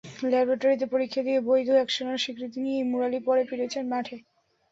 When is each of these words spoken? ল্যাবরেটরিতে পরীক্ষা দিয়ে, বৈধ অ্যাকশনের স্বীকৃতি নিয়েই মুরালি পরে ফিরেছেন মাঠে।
ল্যাবরেটরিতে 0.25 0.85
পরীক্ষা 0.93 1.21
দিয়ে, 1.23 1.39
বৈধ 1.41 1.69
অ্যাকশনের 1.73 2.21
স্বীকৃতি 2.23 2.59
নিয়েই 2.61 2.89
মুরালি 2.91 3.19
পরে 3.27 3.41
ফিরেছেন 3.49 3.83
মাঠে। 3.87 4.15